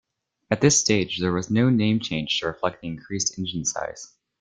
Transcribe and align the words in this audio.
At 0.49 0.61
this 0.61 0.79
stage 0.79 1.19
there 1.19 1.31
was 1.31 1.51
no 1.51 1.69
name 1.69 1.99
change 1.99 2.39
to 2.39 2.47
reflect 2.47 2.81
the 2.81 2.87
increased 2.87 3.37
engine 3.37 3.65
size. 3.65 4.11